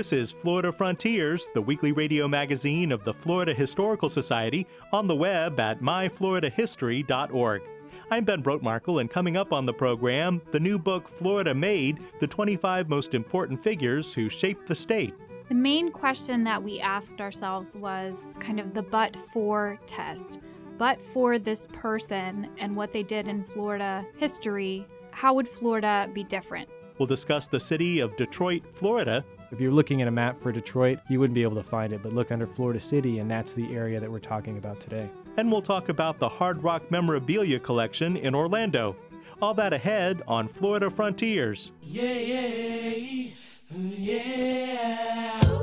[0.00, 5.14] This is Florida Frontiers, the weekly radio magazine of the Florida Historical Society, on the
[5.14, 7.62] web at myfloridahistory.org.
[8.10, 12.26] I'm Ben Brotemarkle, and coming up on the program, the new book Florida Made The
[12.26, 15.12] 25 Most Important Figures Who Shaped the State.
[15.50, 20.40] The main question that we asked ourselves was kind of the but for test.
[20.78, 26.24] But for this person and what they did in Florida history, how would Florida be
[26.24, 26.70] different?
[26.98, 30.98] We'll discuss the city of Detroit, Florida, if you're looking at a map for Detroit,
[31.08, 33.74] you wouldn't be able to find it, but look under Florida City, and that's the
[33.74, 35.10] area that we're talking about today.
[35.36, 38.96] And we'll talk about the Hard Rock Memorabilia Collection in Orlando.
[39.42, 41.72] All that ahead on Florida Frontiers.
[41.82, 43.30] Yeah, yeah,
[43.70, 45.59] yeah.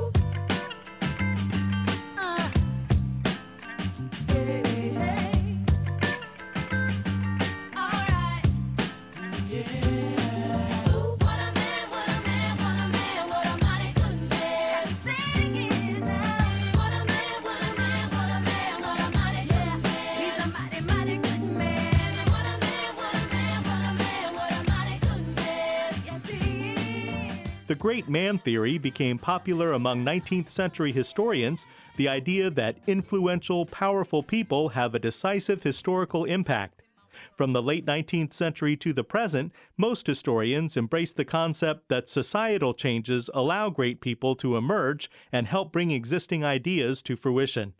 [27.68, 31.66] The great man theory became popular among 19th century historians,
[31.96, 36.80] the idea that influential, powerful people have a decisive historical impact.
[37.36, 42.72] From the late 19th century to the present, most historians embrace the concept that societal
[42.72, 47.74] changes allow great people to emerge and help bring existing ideas to fruition.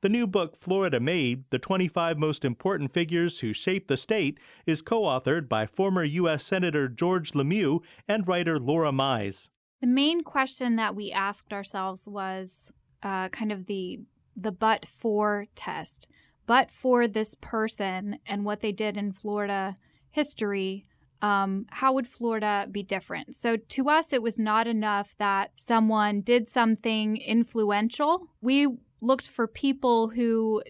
[0.00, 4.82] The new book, Florida Made The 25 Most Important Figures Who Shaped the State, is
[4.82, 6.44] co authored by former U.S.
[6.44, 9.48] Senator George Lemieux and writer Laura Mize.
[9.80, 12.70] The main question that we asked ourselves was
[13.02, 14.00] uh, kind of the,
[14.36, 16.08] the but for test.
[16.46, 19.76] But for this person and what they did in Florida
[20.10, 20.86] history,
[21.22, 23.34] um, how would Florida be different?
[23.34, 28.28] So to us, it was not enough that someone did something influential.
[28.40, 28.68] We
[29.00, 30.62] looked for people who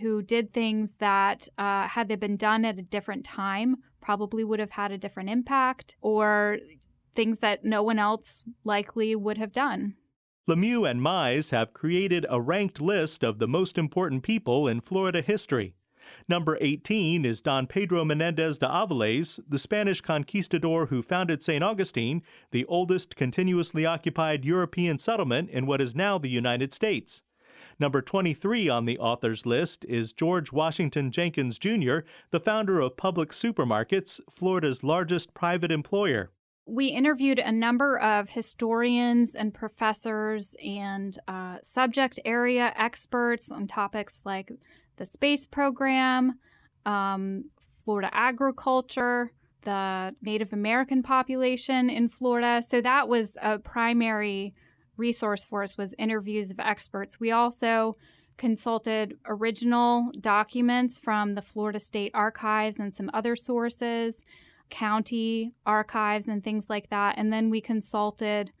[0.00, 4.58] who did things that uh, had they been done at a different time probably would
[4.58, 6.58] have had a different impact or
[7.14, 9.94] things that no one else likely would have done.
[10.48, 15.22] Lemieux and Mize have created a ranked list of the most important people in Florida
[15.22, 15.74] history.
[16.28, 21.62] Number 18 is Don Pedro Menendez de Aviles, the Spanish conquistador who founded St.
[21.62, 27.22] Augustine, the oldest continuously occupied European settlement in what is now the United States.
[27.78, 32.00] Number 23 on the authors list is George Washington Jenkins Jr.,
[32.30, 36.30] the founder of Publix Supermarkets, Florida's largest private employer.
[36.64, 44.20] We interviewed a number of historians and professors and uh, subject area experts on topics
[44.24, 44.52] like
[44.96, 46.38] the space program,
[46.86, 47.50] um,
[47.84, 52.62] Florida agriculture, the Native American population in Florida.
[52.62, 54.54] So that was a primary
[54.96, 57.18] resource for us was interviews of experts.
[57.18, 57.96] We also
[58.36, 64.22] consulted original documents from the Florida State Archives and some other sources,
[64.70, 67.16] county archives, and things like that.
[67.18, 68.52] And then we consulted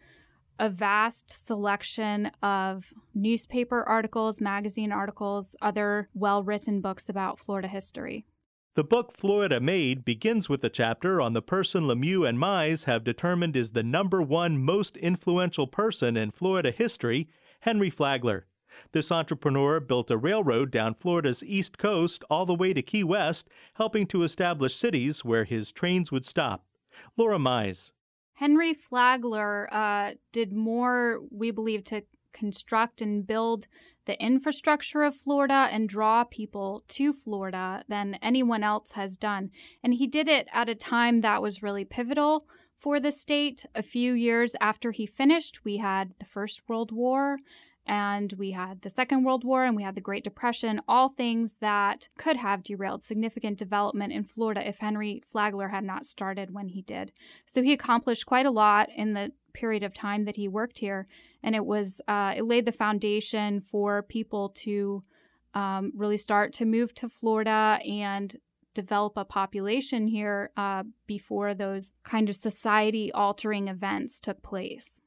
[0.58, 8.26] a vast selection of newspaper articles, magazine articles, other well written books about Florida history.
[8.74, 13.04] The book Florida Made begins with a chapter on the person Lemieux and Mize have
[13.04, 17.28] determined is the number one most influential person in Florida history,
[17.60, 18.46] Henry Flagler.
[18.92, 23.50] This entrepreneur built a railroad down Florida's east coast all the way to Key West,
[23.74, 26.64] helping to establish cities where his trains would stop.
[27.18, 27.92] Laura Mize.
[28.36, 33.66] Henry Flagler uh, did more, we believe, to construct and build
[34.04, 39.50] the infrastructure of Florida and draw people to Florida than anyone else has done.
[39.82, 42.46] And he did it at a time that was really pivotal
[42.78, 43.64] for the state.
[43.74, 47.38] A few years after he finished, we had the First World War
[47.86, 51.54] and we had the Second World War and we had the Great Depression, all things
[51.54, 56.68] that could have derailed significant development in Florida if Henry Flagler had not started when
[56.68, 57.12] he did.
[57.44, 61.08] So he accomplished quite a lot in the period of time that he worked here,
[61.42, 65.02] and it was uh, it laid the foundation for people to
[65.54, 68.36] um, really start to move to Florida and
[68.74, 75.01] develop a population here uh, before those kind of society altering events took place.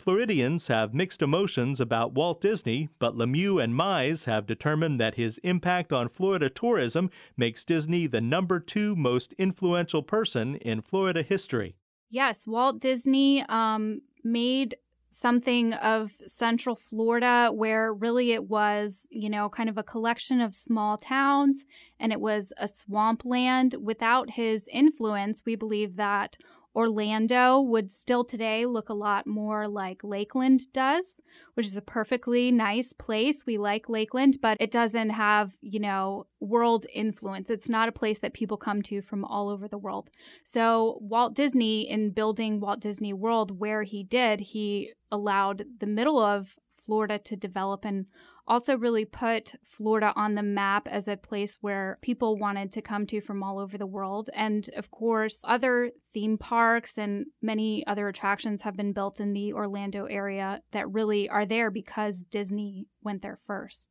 [0.00, 5.36] Floridians have mixed emotions about Walt Disney, but Lemieux and Mize have determined that his
[5.44, 11.76] impact on Florida tourism makes Disney the number two most influential person in Florida history.
[12.08, 14.74] Yes, Walt Disney um, made
[15.10, 20.54] something of Central Florida where really it was, you know, kind of a collection of
[20.54, 21.66] small towns
[21.98, 23.74] and it was a swampland.
[23.78, 26.38] Without his influence, we believe that
[26.74, 31.20] Orlando would still today look a lot more like Lakeland does,
[31.54, 33.44] which is a perfectly nice place.
[33.44, 37.50] We like Lakeland, but it doesn't have, you know, world influence.
[37.50, 40.10] It's not a place that people come to from all over the world.
[40.44, 46.18] So, Walt Disney, in building Walt Disney World where he did, he allowed the middle
[46.18, 48.06] of Florida to develop and
[48.46, 53.06] also really put Florida on the map as a place where people wanted to come
[53.06, 54.28] to from all over the world.
[54.34, 59.52] And of course, other theme parks and many other attractions have been built in the
[59.52, 63.88] Orlando area that really are there because Disney went there first.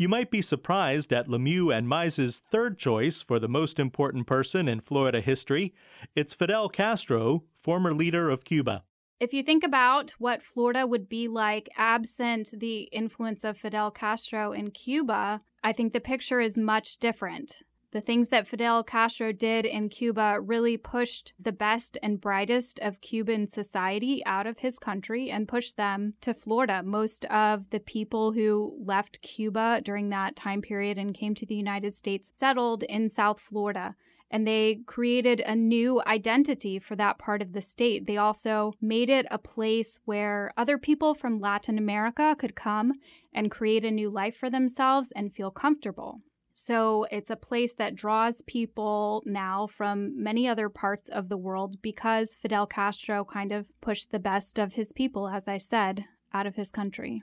[0.00, 4.68] You might be surprised at Lemieux and Mize's third choice for the most important person
[4.68, 5.74] in Florida history.
[6.14, 8.84] It's Fidel Castro, former leader of Cuba.
[9.20, 14.52] If you think about what Florida would be like absent the influence of Fidel Castro
[14.52, 17.62] in Cuba, I think the picture is much different.
[17.90, 23.00] The things that Fidel Castro did in Cuba really pushed the best and brightest of
[23.00, 26.82] Cuban society out of his country and pushed them to Florida.
[26.84, 31.56] Most of the people who left Cuba during that time period and came to the
[31.56, 33.96] United States settled in South Florida
[34.30, 38.06] and they created a new identity for that part of the state.
[38.06, 42.94] They also made it a place where other people from Latin America could come
[43.32, 46.20] and create a new life for themselves and feel comfortable.
[46.52, 51.80] So it's a place that draws people now from many other parts of the world
[51.80, 56.46] because Fidel Castro kind of pushed the best of his people, as I said, out
[56.46, 57.22] of his country.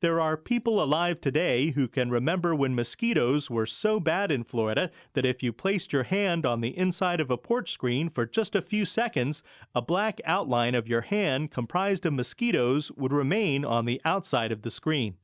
[0.00, 4.92] There are people alive today who can remember when mosquitoes were so bad in Florida
[5.14, 8.54] that if you placed your hand on the inside of a porch screen for just
[8.54, 9.42] a few seconds,
[9.74, 14.62] a black outline of your hand comprised of mosquitoes would remain on the outside of
[14.62, 15.16] the screen.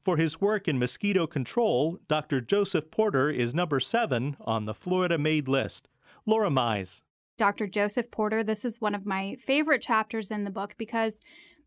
[0.00, 2.40] For his work in mosquito control, Dr.
[2.40, 5.86] Joseph Porter is number seven on the Florida Made list.
[6.26, 7.02] Laura Mize.
[7.36, 7.68] Dr.
[7.68, 11.20] Joseph Porter, this is one of my favorite chapters in the book because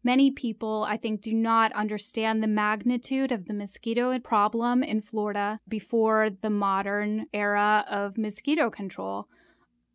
[0.03, 5.59] Many people, I think, do not understand the magnitude of the mosquito problem in Florida
[5.67, 9.27] before the modern era of mosquito control.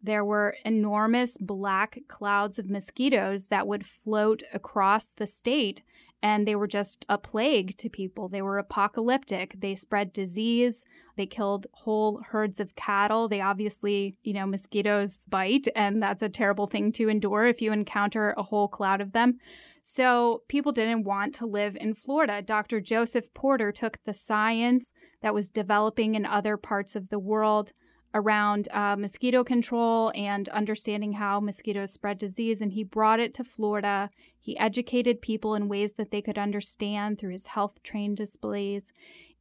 [0.00, 5.82] There were enormous black clouds of mosquitoes that would float across the state,
[6.22, 8.28] and they were just a plague to people.
[8.28, 9.56] They were apocalyptic.
[9.58, 10.84] They spread disease.
[11.16, 13.26] They killed whole herds of cattle.
[13.26, 17.72] They obviously, you know, mosquitoes bite, and that's a terrible thing to endure if you
[17.72, 19.38] encounter a whole cloud of them.
[19.88, 22.42] So people didn't want to live in Florida.
[22.42, 22.80] Dr.
[22.80, 24.90] Joseph Porter took the science
[25.22, 27.70] that was developing in other parts of the world
[28.12, 33.44] around uh, mosquito control and understanding how mosquitoes spread disease, and he brought it to
[33.44, 34.10] Florida.
[34.40, 38.92] He educated people in ways that they could understand through his health train displays.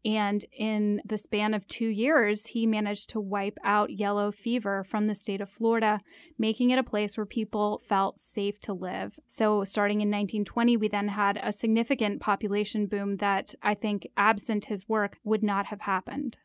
[0.06, 5.08] And in the span of two years, he managed to wipe out yellow fever from
[5.08, 6.00] the state of Florida,
[6.38, 9.18] making it a place where people felt safe to live.
[9.26, 14.66] So, starting in 1920, we then had a significant population boom that I think, absent
[14.66, 16.38] his work, would not have happened.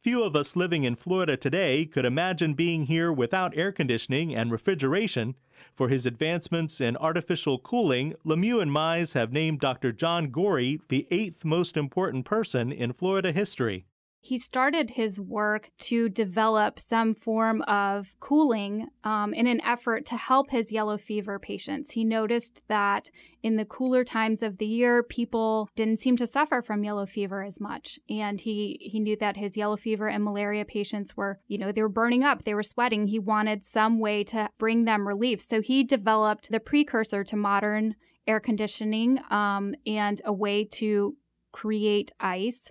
[0.00, 4.52] Few of us living in Florida today could imagine being here without air conditioning and
[4.52, 5.34] refrigeration.
[5.74, 9.92] For his advancements in artificial cooling, Lemieux and Mize have named Dr.
[9.92, 13.86] John Gorrie the eighth most important person in Florida history.
[14.20, 20.16] He started his work to develop some form of cooling um, in an effort to
[20.16, 21.92] help his yellow fever patients.
[21.92, 23.10] He noticed that
[23.42, 27.44] in the cooler times of the year, people didn't seem to suffer from yellow fever
[27.44, 27.98] as much.
[28.10, 31.82] And he, he knew that his yellow fever and malaria patients were, you know, they
[31.82, 33.06] were burning up, they were sweating.
[33.06, 35.40] He wanted some way to bring them relief.
[35.40, 37.94] So he developed the precursor to modern
[38.26, 41.16] air conditioning um, and a way to
[41.52, 42.70] create ice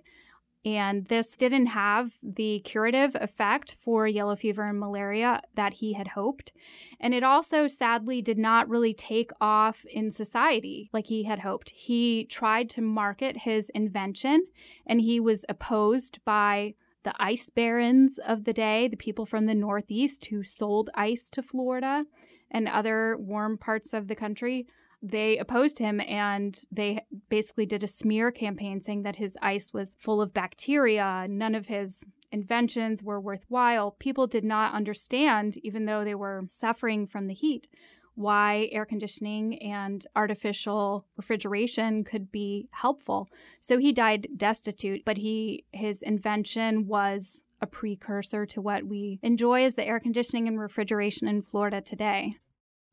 [0.76, 6.08] and this didn't have the curative effect for yellow fever and malaria that he had
[6.08, 6.52] hoped.
[7.00, 11.70] And it also sadly did not really take off in society like he had hoped.
[11.70, 14.46] He tried to market his invention
[14.86, 19.54] and he was opposed by the ice barons of the day, the people from the
[19.54, 22.04] Northeast who sold ice to Florida
[22.50, 24.66] and other warm parts of the country
[25.02, 29.94] they opposed him and they basically did a smear campaign saying that his ice was
[29.98, 31.26] full of bacteria.
[31.28, 32.00] None of his
[32.32, 37.68] inventions were worthwhile, people did not understand, even though they were suffering from the heat,
[38.14, 43.28] why air conditioning and artificial refrigeration could be helpful.
[43.60, 49.64] So he died destitute, but he his invention was a precursor to what we enjoy
[49.64, 52.36] as the air conditioning and refrigeration in Florida today.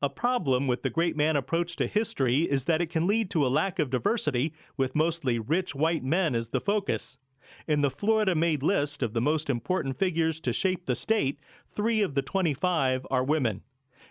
[0.06, 3.44] A problem with the great man approach to history is that it can lead to
[3.44, 7.18] a lack of diversity, with mostly rich white men as the focus.
[7.66, 12.02] In the Florida made list of the most important figures to shape the state, three
[12.02, 13.62] of the 25 are women.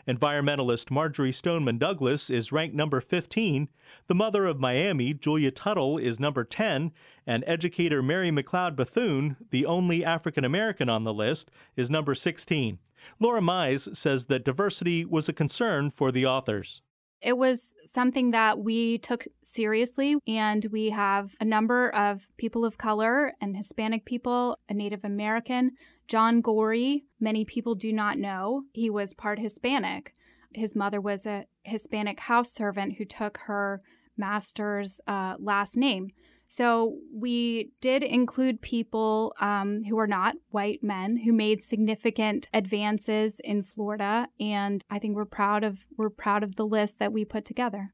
[0.06, 3.70] Environmentalist Marjory Stoneman Douglas is ranked number 15,
[4.08, 6.92] the mother of Miami, Julia Tuttle, is number 10,
[7.26, 12.80] and educator Mary McLeod Bethune, the only African American on the list, is number 16.
[13.20, 16.82] Laura Mize says that diversity was a concern for the authors.
[17.22, 22.78] It was something that we took seriously, and we have a number of people of
[22.78, 25.72] color and Hispanic people, a Native American.
[26.08, 28.64] John Gorrie, many people do not know.
[28.74, 30.14] He was part Hispanic.
[30.54, 33.82] His mother was a Hispanic house servant who took her
[34.18, 36.10] master's uh, last name.
[36.48, 43.40] So we did include people um, who are not white men who made significant advances
[43.44, 47.26] in Florida, and I think we're proud of we're proud of the list that we
[47.26, 47.94] put together.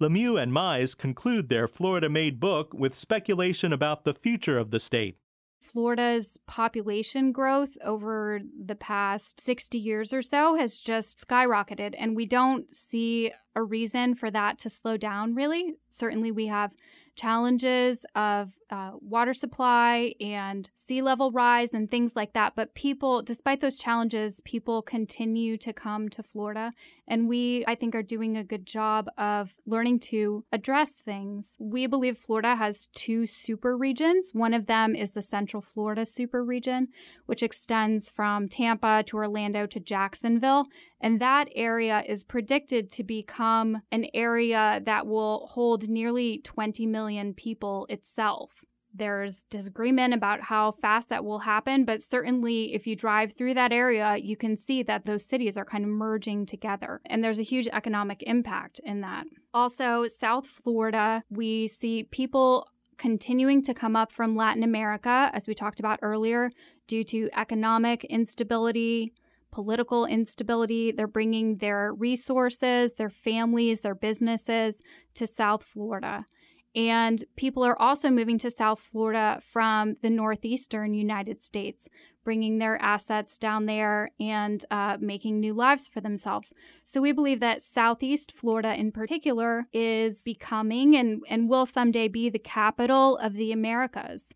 [0.00, 4.78] Lemieux and Mize conclude their Florida made book with speculation about the future of the
[4.78, 5.18] state.
[5.60, 12.26] Florida's population growth over the past 60 years or so has just skyrocketed, and we
[12.26, 15.74] don't see a reason for that to slow down, really.
[15.88, 16.74] Certainly, we have
[17.18, 22.54] challenges of uh, water supply and sea level rise and things like that.
[22.54, 26.72] But people, despite those challenges, people continue to come to Florida.
[27.06, 31.56] And we, I think, are doing a good job of learning to address things.
[31.58, 34.30] We believe Florida has two super regions.
[34.32, 36.88] One of them is the Central Florida super region,
[37.26, 40.66] which extends from Tampa to Orlando to Jacksonville.
[41.00, 47.07] And that area is predicted to become an area that will hold nearly 20 million
[47.34, 48.64] people itself.
[48.94, 53.72] There's disagreement about how fast that will happen, but certainly if you drive through that
[53.72, 57.00] area, you can see that those cities are kind of merging together.
[57.06, 59.26] And there's a huge economic impact in that.
[59.52, 65.54] Also, South Florida, we see people continuing to come up from Latin America, as we
[65.54, 66.50] talked about earlier,
[66.86, 69.12] due to economic instability,
[69.50, 70.92] political instability.
[70.92, 74.80] They're bringing their resources, their families, their businesses
[75.14, 76.26] to South Florida.
[76.74, 81.88] And people are also moving to South Florida from the northeastern United States,
[82.24, 86.52] bringing their assets down there and uh, making new lives for themselves.
[86.84, 92.28] So we believe that Southeast Florida, in particular, is becoming and, and will someday be
[92.28, 94.28] the capital of the Americas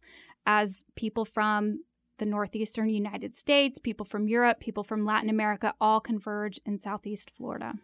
[0.47, 1.85] as people from
[2.19, 7.31] the northeastern United States, people from Europe, people from Latin America all converge in southeast
[7.31, 7.75] Florida.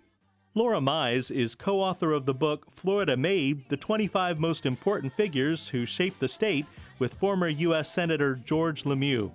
[0.58, 5.68] Laura Mize is co author of the book Florida Made The 25 Most Important Figures
[5.68, 6.66] Who Shaped the State
[6.98, 7.92] with former U.S.
[7.92, 9.30] Senator George Lemieux.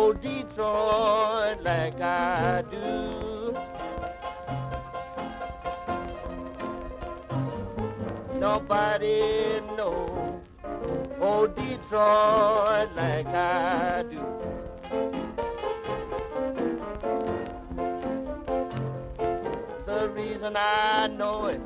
[0.04, 3.56] old Detroit like I do.
[8.38, 10.42] Nobody know
[11.20, 14.22] old oh, Detroit like I do.
[19.86, 21.62] The reason I know it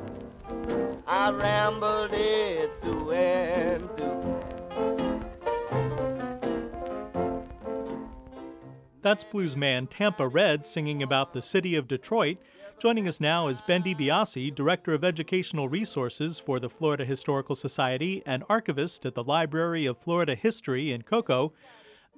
[1.05, 3.88] I rambled it through and
[9.01, 12.37] That's bluesman Tampa Red singing about the city of Detroit.
[12.79, 18.21] Joining us now is Ben DiBiase, Director of Educational Resources for the Florida Historical Society
[18.25, 21.53] and archivist at the Library of Florida History in Cocoa.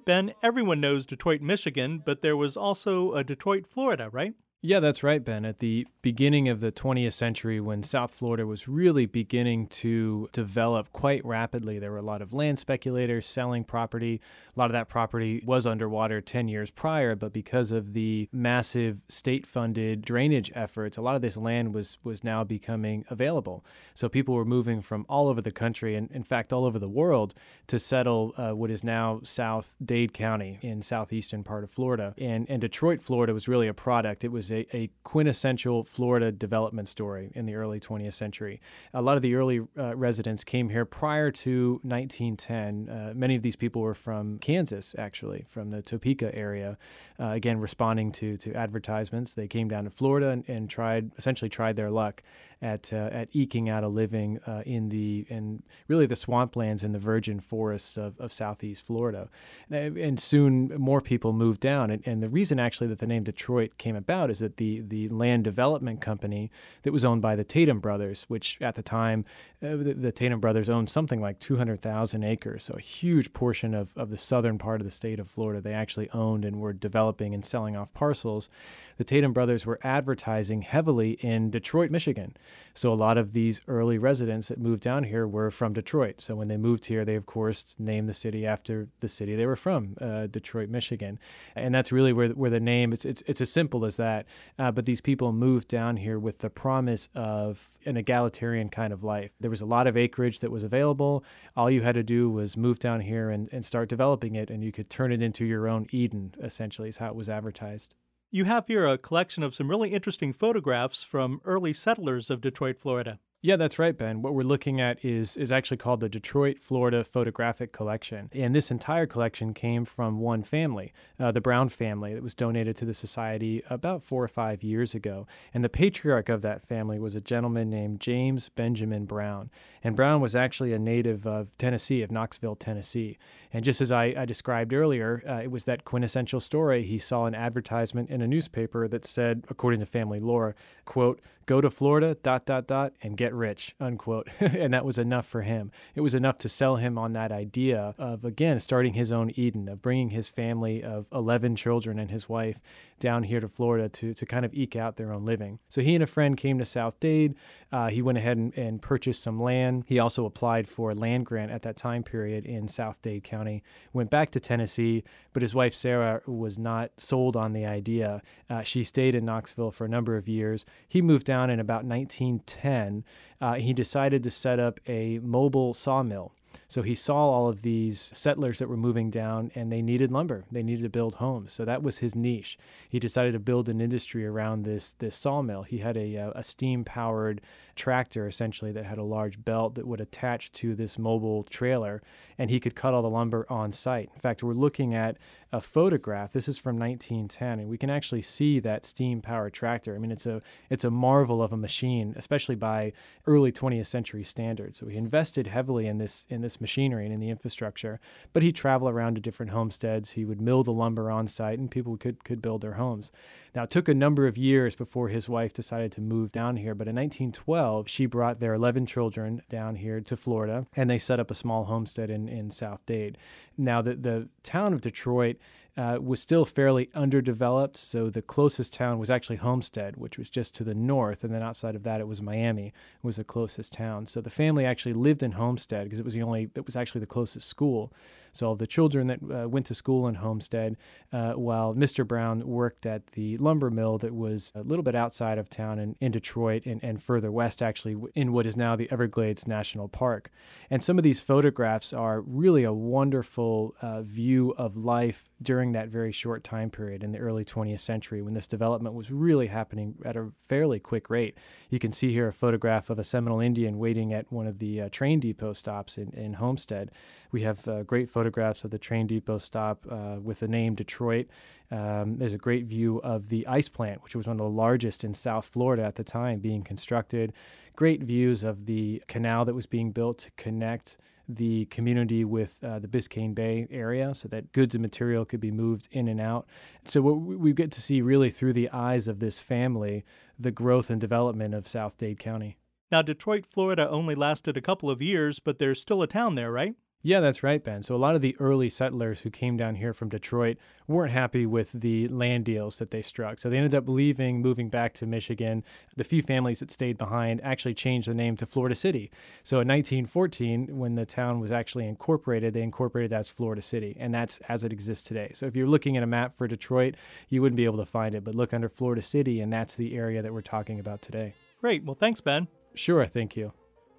[0.04, 4.34] Ben, everyone knows Detroit, Michigan, but there was also a Detroit, Florida, right?
[4.64, 5.44] Yeah, that's right, Ben.
[5.44, 10.92] At the beginning of the 20th century, when South Florida was really beginning to develop
[10.92, 14.20] quite rapidly, there were a lot of land speculators selling property.
[14.56, 18.98] A lot of that property was underwater 10 years prior, but because of the massive
[19.08, 23.64] state funded drainage efforts, a lot of this land was, was now becoming available.
[23.94, 26.88] So people were moving from all over the country, and in fact, all over the
[26.88, 27.34] world,
[27.66, 32.14] to settle uh, what is now South Dade County in southeastern part of Florida.
[32.16, 34.22] And, and Detroit, Florida was really a product.
[34.22, 38.60] It was a, a quintessential Florida development story in the early 20th century.
[38.94, 42.88] A lot of the early uh, residents came here prior to 1910.
[42.88, 46.78] Uh, many of these people were from Kansas, actually, from the Topeka area.
[47.18, 51.48] Uh, again, responding to to advertisements, they came down to Florida and, and tried essentially
[51.48, 52.22] tried their luck
[52.62, 56.94] at uh, at eking out a living uh, in the in really the swamplands and
[56.94, 59.28] the virgin forests of, of southeast Florida,
[59.70, 61.90] and soon more people moved down.
[61.90, 65.08] And, and the reason actually that the name Detroit came about is that the the
[65.08, 66.50] land development company
[66.82, 69.24] that was owned by the Tatum brothers, which at the time
[69.62, 73.96] uh, the, the, Tatum brothers owned something like 200,000 acres, so a huge portion of,
[73.96, 77.32] of the southern part of the state of Florida they actually owned and were developing
[77.32, 78.48] and selling off parcels.
[78.96, 82.36] The Tatum brothers were advertising heavily in Detroit, Michigan.
[82.74, 86.16] So a lot of these early residents that moved down here were from Detroit.
[86.18, 89.46] So when they moved here, they of course named the city after the city they
[89.46, 91.18] were from, uh, Detroit, Michigan,
[91.54, 92.92] and that's really where where the name.
[92.92, 94.26] It's it's it's as simple as that.
[94.58, 99.02] Uh, but these people moved down here with the promise of an egalitarian kind of
[99.02, 99.30] life.
[99.40, 101.24] There was a lot of acreage that was available.
[101.56, 104.62] All you had to do was move down here and, and start developing it, and
[104.62, 107.94] you could turn it into your own Eden, essentially, is how it was advertised.
[108.30, 112.78] You have here a collection of some really interesting photographs from early settlers of Detroit,
[112.78, 113.18] Florida.
[113.44, 114.22] Yeah, that's right, Ben.
[114.22, 118.70] What we're looking at is is actually called the Detroit, Florida Photographic Collection, and this
[118.70, 122.94] entire collection came from one family, uh, the Brown family, that was donated to the
[122.94, 125.26] society about four or five years ago.
[125.52, 129.50] And the patriarch of that family was a gentleman named James Benjamin Brown,
[129.82, 133.18] and Brown was actually a native of Tennessee, of Knoxville, Tennessee.
[133.52, 136.84] And just as I, I described earlier, uh, it was that quintessential story.
[136.84, 141.60] He saw an advertisement in a newspaper that said, according to family lore, "quote Go
[141.60, 144.28] to Florida, dot dot dot, and get rich, unquote.
[144.40, 145.70] and that was enough for him.
[145.94, 149.68] It was enough to sell him on that idea of, again, starting his own Eden,
[149.68, 152.60] of bringing his family of 11 children and his wife
[153.02, 155.58] down here to Florida to, to kind of eke out their own living.
[155.68, 157.34] So he and a friend came to South Dade.
[157.72, 159.84] Uh, he went ahead and, and purchased some land.
[159.88, 163.62] He also applied for a land grant at that time period in South Dade County,
[163.92, 168.22] went back to Tennessee, but his wife Sarah was not sold on the idea.
[168.48, 170.64] Uh, she stayed in Knoxville for a number of years.
[170.88, 173.04] He moved down in about 1910
[173.40, 176.32] uh, he decided to set up a mobile sawmill.
[176.68, 180.44] So he saw all of these settlers that were moving down and they needed lumber.
[180.50, 181.52] They needed to build homes.
[181.52, 182.58] So that was his niche.
[182.88, 185.62] He decided to build an industry around this this sawmill.
[185.62, 187.40] He had a, uh, a steam powered
[187.76, 192.02] tractor essentially that had a large belt that would attach to this mobile trailer
[192.38, 194.10] and he could cut all the lumber on site.
[194.14, 195.18] In fact, we're looking at
[195.52, 196.32] a photograph.
[196.32, 199.94] This is from 1910 and we can actually see that steam powered tractor.
[199.94, 202.92] I mean, it's a it's a marvel of a machine, especially by
[203.26, 204.78] early 20th century standards.
[204.78, 208.00] So he invested heavily in this in this machinery and in the infrastructure.
[208.32, 210.12] But he'd travel around to different homesteads.
[210.12, 213.12] He would mill the lumber on site, and people could could build their homes.
[213.54, 216.74] Now, it took a number of years before his wife decided to move down here,
[216.74, 221.20] but in 1912, she brought their 11 children down here to Florida, and they set
[221.20, 223.18] up a small homestead in in South Dade.
[223.58, 225.36] Now, the the town of Detroit
[225.76, 227.76] uh, was still fairly underdeveloped.
[227.76, 231.42] So the closest town was actually Homestead, which was just to the north, and then
[231.42, 234.06] outside of that, it was Miami was the closest town.
[234.06, 237.00] So the family actually lived in Homestead because it was the only it was actually
[237.00, 237.92] the closest school.
[238.32, 240.76] So all the children that uh, went to school in Homestead,
[241.12, 242.06] uh, while Mr.
[242.06, 245.96] Brown worked at the lumber mill that was a little bit outside of town in,
[246.00, 250.30] in Detroit and, and further west, actually in what is now the Everglades National Park.
[250.70, 255.88] And some of these photographs are really a wonderful uh, view of life during that
[255.88, 259.94] very short time period in the early 20th century when this development was really happening
[260.06, 261.36] at a fairly quick rate.
[261.68, 264.82] You can see here a photograph of a Seminole Indian waiting at one of the
[264.82, 266.90] uh, train depot stops in, in Homestead.
[267.30, 270.76] We have uh, great photos photographs of the train depot stop uh, with the name
[270.76, 271.26] Detroit.
[271.72, 275.02] Um, there's a great view of the ice plant, which was one of the largest
[275.02, 277.32] in South Florida at the time, being constructed.
[277.74, 282.78] Great views of the canal that was being built to connect the community with uh,
[282.78, 286.46] the Biscayne Bay area so that goods and material could be moved in and out.
[286.84, 290.04] So, what we get to see really through the eyes of this family
[290.38, 292.56] the growth and development of South Dade County.
[292.92, 296.52] Now, Detroit, Florida only lasted a couple of years, but there's still a town there,
[296.52, 296.74] right?
[297.04, 297.82] Yeah, that's right, Ben.
[297.82, 301.44] So a lot of the early settlers who came down here from Detroit weren't happy
[301.46, 303.40] with the land deals that they struck.
[303.40, 305.64] So they ended up leaving, moving back to Michigan.
[305.96, 309.10] The few families that stayed behind actually changed the name to Florida City.
[309.42, 314.14] So in 1914, when the town was actually incorporated, they incorporated as Florida City, and
[314.14, 315.32] that's as it exists today.
[315.34, 316.94] So if you're looking at a map for Detroit,
[317.28, 319.96] you wouldn't be able to find it, but look under Florida City, and that's the
[319.96, 321.34] area that we're talking about today.
[321.60, 321.84] Great.
[321.84, 322.46] Well, thanks, Ben.
[322.74, 323.52] Sure, thank you.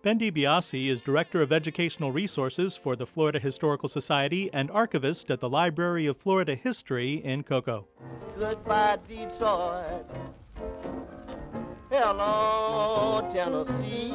[0.04, 5.40] Ben DiBiase is Director of Educational Resources for the Florida Historical Society and archivist at
[5.40, 7.88] the Library of Florida History in Cocoa.
[8.38, 10.06] Goodbye, Detroit.
[11.90, 14.14] Hello, Tennessee.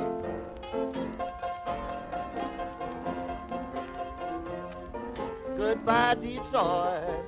[5.57, 7.24] Goodbye, Detroit.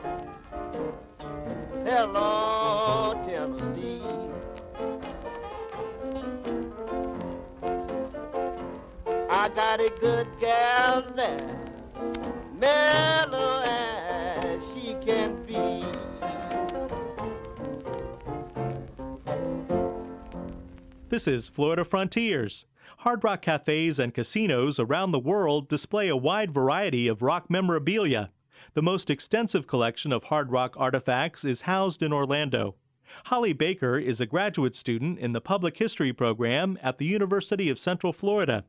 [1.86, 3.69] Hello, Tennessee.
[9.40, 11.58] I got a good gal there,
[12.58, 15.82] mellow as she can be.
[21.08, 22.66] This is Florida Frontiers.
[22.98, 28.32] Hard Rock cafes and casinos around the world display a wide variety of rock memorabilia.
[28.74, 32.74] The most extensive collection of hard rock artifacts is housed in Orlando.
[33.24, 37.78] Holly Baker is a graduate student in the Public History program at the University of
[37.78, 38.66] Central Florida.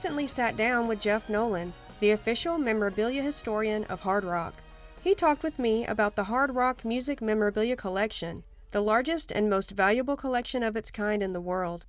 [0.00, 4.54] Recently sat down with Jeff Nolan, the official memorabilia historian of Hard Rock.
[5.02, 9.72] He talked with me about the Hard Rock Music Memorabilia Collection, the largest and most
[9.72, 11.84] valuable collection of its kind in the world.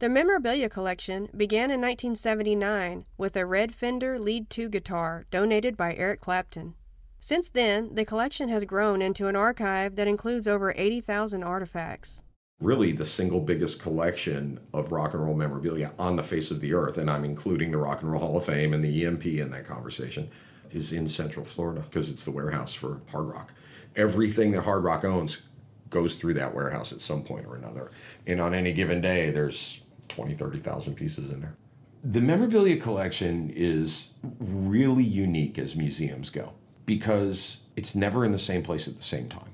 [0.00, 5.94] The memorabilia collection began in 1979 with a red Fender Lead 2 guitar donated by
[5.94, 6.74] Eric Clapton.
[7.20, 12.24] Since then, the collection has grown into an archive that includes over 80,000 artifacts.
[12.62, 16.72] Really the single biggest collection of rock and roll memorabilia on the face of the
[16.72, 19.50] earth, and I'm including the Rock and Roll Hall of Fame and the EMP in
[19.50, 20.30] that conversation,
[20.70, 23.52] is in Central Florida because it's the warehouse for Hard Rock.
[23.96, 25.42] Everything that Hard Rock owns
[25.90, 27.90] goes through that warehouse at some point or another.
[28.26, 31.56] And on any given day, there's 20, 30,000 pieces in there.
[32.02, 36.54] The memorabilia collection is really unique as museums go
[36.86, 39.51] because it's never in the same place at the same time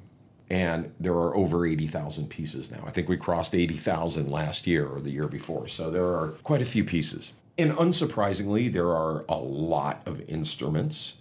[0.51, 2.83] and there are over 80,000 pieces now.
[2.87, 6.63] I think we crossed 80,000 last year or the year before, so there are quite
[6.63, 7.33] a few pieces.
[7.57, 11.15] And unsurprisingly, there are a lot of instruments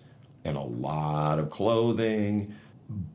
[0.46, 2.56] and a lot of clothing,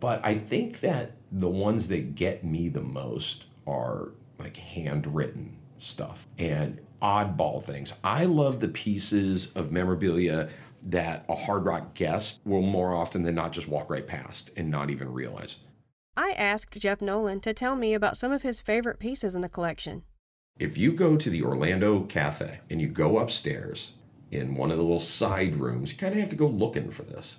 [0.01, 6.27] but I think that the ones that get me the most are like handwritten stuff
[6.39, 7.95] and oddball things.
[8.05, 10.51] I love the pieces of memorabilia
[10.85, 14.71] that a hard rock guest will more often than not just walk right past and
[14.71, 15.57] not even realize.
[16.17, 19.49] I asked Jeff Nolan to tell me about some of his favorite pieces in the
[19.49, 20.03] collection.
[20.59, 23.93] If you go to the Orlando Cafe and you go upstairs
[24.31, 27.03] in one of the little side rooms, you kind of have to go looking for
[27.03, 27.39] this.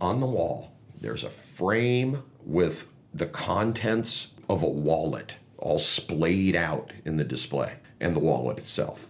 [0.00, 6.92] On the wall, there's a frame with the contents of a wallet all splayed out
[7.04, 9.08] in the display and the wallet itself.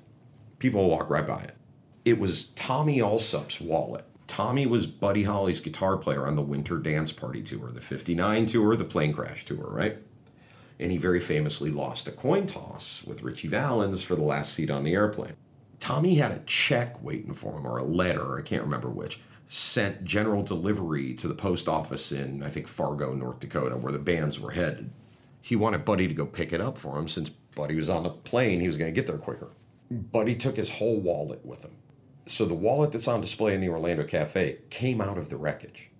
[0.58, 1.56] People walk right by it.
[2.04, 4.04] It was Tommy Allsup's wallet.
[4.32, 8.74] Tommy was Buddy Holly's guitar player on the Winter Dance Party tour, the 59 tour,
[8.76, 9.98] the Plane Crash tour, right?
[10.80, 14.70] And he very famously lost a coin toss with Ritchie Valens for the last seat
[14.70, 15.34] on the airplane.
[15.80, 20.02] Tommy had a check waiting for him, or a letter, I can't remember which, sent
[20.02, 24.40] general delivery to the post office in, I think, Fargo, North Dakota, where the bands
[24.40, 24.92] were headed.
[25.42, 28.08] He wanted Buddy to go pick it up for him since Buddy was on the
[28.08, 29.50] plane, he was going to get there quicker.
[29.90, 31.72] Buddy took his whole wallet with him.
[32.26, 35.90] So the wallet that's on display in the Orlando Cafe came out of the wreckage.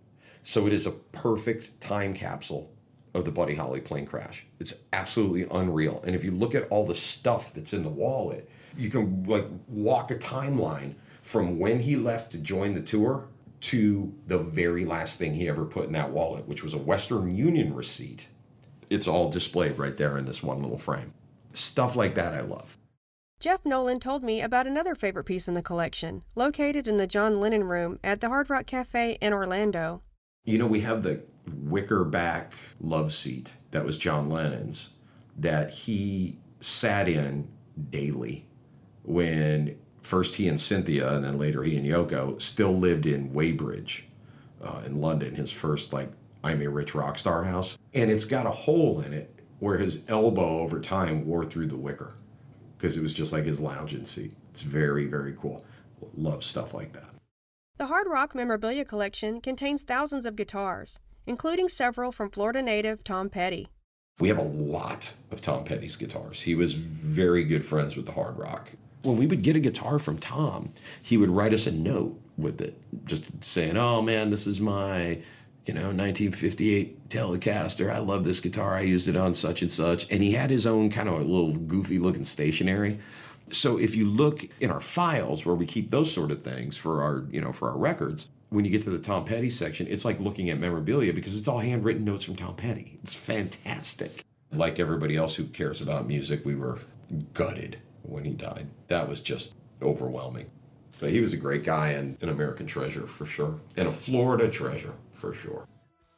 [0.43, 2.73] So it is a perfect time capsule
[3.15, 4.47] of the Buddy Holly plane crash.
[4.59, 6.03] It's absolutely unreal.
[6.07, 9.47] And if you look at all the stuff that's in the wallet, you can like
[9.69, 13.29] walk a timeline from when he left to join the tour
[13.61, 17.35] to the very last thing he ever put in that wallet, which was a Western
[17.37, 18.27] Union receipt.
[18.91, 21.15] It's all displayed right there in this one little frame.
[21.55, 22.77] Stuff like that I love.
[23.43, 27.41] Jeff Nolan told me about another favorite piece in the collection, located in the John
[27.41, 30.01] Lennon Room at the Hard Rock Cafe in Orlando.
[30.45, 34.91] You know, we have the wicker back love seat that was John Lennon's
[35.37, 37.49] that he sat in
[37.91, 38.47] daily
[39.03, 44.05] when first he and Cynthia and then later he and Yoko still lived in Weybridge
[44.63, 46.13] uh, in London, his first like
[46.45, 47.77] I'm a rich rock star house.
[47.93, 51.77] And it's got a hole in it where his elbow over time wore through the
[51.77, 52.15] wicker
[52.83, 54.33] because it was just like his lounging seat.
[54.51, 55.65] It's very, very cool.
[56.17, 57.11] Love stuff like that.
[57.79, 63.31] The Hard Rock Memorabilia Collection contains thousands of guitars, including several from Florida native Tom
[63.31, 63.69] Petty.
[64.19, 66.43] We have a lot of Tom Petty's guitars.
[66.43, 68.71] He was very good friends with the Hard Rock.
[69.03, 72.61] When we would get a guitar from Tom, he would write us a note with
[72.61, 75.21] it, just saying, "Oh man, this is my,
[75.67, 77.93] you know, 1958 Telecaster.
[77.93, 78.75] I love this guitar.
[78.75, 81.19] I used it on such and such." And he had his own kind of a
[81.19, 82.99] little goofy looking stationery.
[83.51, 87.03] So if you look in our files where we keep those sort of things for
[87.03, 90.05] our, you know, for our records, when you get to the Tom Petty section, it's
[90.05, 92.99] like looking at memorabilia because it's all handwritten notes from Tom Petty.
[93.03, 94.25] It's fantastic.
[94.53, 96.81] Like everybody else who cares about music, we were
[97.33, 98.69] gutted when he died.
[98.89, 100.51] That was just overwhelming.
[101.01, 104.49] But he was a great guy and an American treasure for sure, and a Florida
[104.49, 105.69] treasure for sure.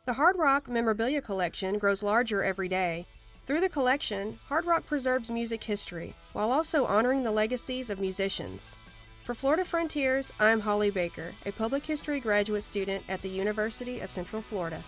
[0.07, 3.07] The Hard Rock Memorabilia Collection grows larger every day.
[3.45, 8.77] Through the collection, Hard Rock preserves music history while also honoring the legacies of musicians.
[9.25, 14.11] For Florida Frontiers, I'm Holly Baker, a public history graduate student at the University of
[14.11, 14.83] Central Florida.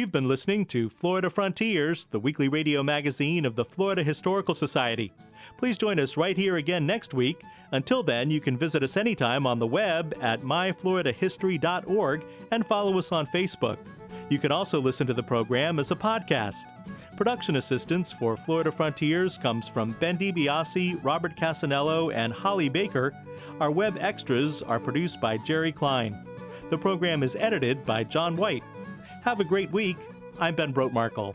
[0.00, 5.12] You've been listening to Florida Frontiers, the weekly radio magazine of the Florida Historical Society.
[5.58, 7.42] Please join us right here again next week.
[7.72, 13.12] Until then, you can visit us anytime on the web at myfloridahistory.org and follow us
[13.12, 13.76] on Facebook.
[14.30, 16.64] You can also listen to the program as a podcast.
[17.18, 23.12] Production assistance for Florida Frontiers comes from Ben DiBiase, Robert Cassanello, and Holly Baker.
[23.60, 26.24] Our web extras are produced by Jerry Klein.
[26.70, 28.62] The program is edited by John White.
[29.22, 29.96] Have a great week.
[30.38, 31.34] I'm Ben Brotemarkle.